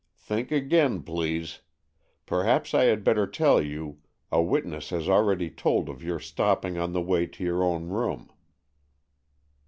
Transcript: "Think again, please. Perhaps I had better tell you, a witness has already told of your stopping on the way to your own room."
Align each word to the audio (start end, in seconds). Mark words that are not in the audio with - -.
"Think 0.17 0.51
again, 0.51 1.03
please. 1.03 1.59
Perhaps 2.25 2.73
I 2.73 2.85
had 2.85 3.03
better 3.03 3.27
tell 3.27 3.61
you, 3.61 3.99
a 4.31 4.41
witness 4.41 4.89
has 4.89 5.07
already 5.07 5.51
told 5.51 5.89
of 5.89 6.01
your 6.01 6.19
stopping 6.19 6.75
on 6.75 6.93
the 6.93 7.01
way 7.03 7.27
to 7.27 7.43
your 7.43 7.63
own 7.63 7.87
room." 7.89 8.31